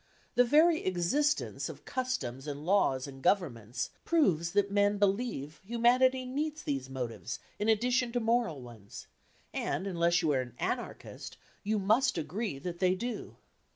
The 0.33 0.43
very 0.43 0.83
existence 0.83 1.69
of 1.69 1.85
customs 1.85 2.47
and 2.47 2.65
laws 2.65 3.05
and 3.05 3.21
governments 3.21 3.91
proves 4.03 4.53
that 4.53 4.71
men 4.71 4.97
believe 4.97 5.61
humanity 5.63 6.25
needs 6.25 6.63
these 6.63 6.89
motives 6.89 7.37
in 7.59 7.69
addition 7.69 8.11
to 8.13 8.19
moral 8.19 8.63
ones, 8.63 9.05
and, 9.53 9.85
unless 9.85 10.23
you 10.23 10.31
are 10.31 10.41
an 10.41 10.55
anarchist, 10.57 11.37
you 11.63 11.77
must 11.77 12.17
agree 12.17 12.57
that 12.57 12.79
they 12.79 12.95
do. 12.95 13.35